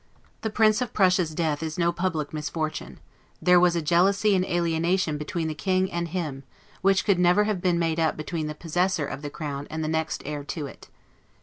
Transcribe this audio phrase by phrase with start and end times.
[0.41, 2.99] The Prince of Prussia's death is no public misfortune:
[3.39, 6.41] there was a jealousy and alienation between the King and him,
[6.81, 9.87] which could never have been made up between the possessor of the crown and the
[9.87, 10.87] next heir to it.